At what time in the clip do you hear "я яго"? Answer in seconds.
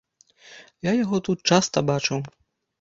0.89-1.21